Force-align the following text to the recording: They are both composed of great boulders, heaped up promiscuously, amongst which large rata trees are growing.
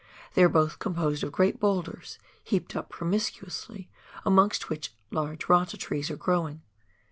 They 0.33 0.41
are 0.43 0.49
both 0.49 0.79
composed 0.79 1.23
of 1.23 1.31
great 1.31 1.59
boulders, 1.59 2.17
heaped 2.43 2.75
up 2.75 2.89
promiscuously, 2.89 3.87
amongst 4.25 4.67
which 4.67 4.93
large 5.11 5.47
rata 5.47 5.77
trees 5.77 6.09
are 6.09 6.17
growing. 6.17 6.63